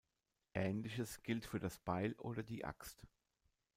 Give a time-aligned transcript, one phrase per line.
[0.55, 3.05] Ähnliches gilt für das Beil oder die Axt.